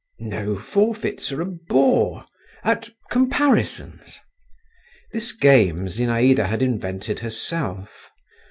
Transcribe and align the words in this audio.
"No, 0.17 0.57
forfeits 0.57 1.31
are 1.31 1.41
a 1.41 1.45
bore; 1.45 2.25
at 2.63 2.89
comparisons." 3.11 4.19
(This 5.11 5.31
game 5.31 5.85
Zinaïda 5.85 6.47
had 6.47 6.63
invented 6.63 7.19
herself. 7.19 8.09